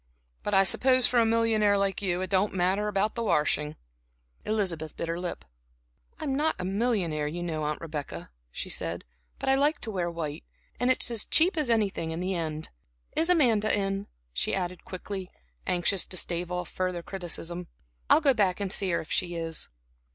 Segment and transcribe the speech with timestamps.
[0.41, 3.75] But I suppose for a millionaire like you it don't matter about the washing."
[4.45, 5.45] Elizabeth bit her lip.
[6.19, 9.05] "I'm not a millionaire, you know Aunt Rebecca," she said,
[9.37, 10.43] "but I like to wear white,
[10.79, 12.69] and it's as cheap as anything in the end.
[13.15, 15.29] Is Amanda in?" she added quickly,
[15.67, 17.67] anxious to stave off further criticism.
[18.09, 19.69] "I'll go back and see her if she is."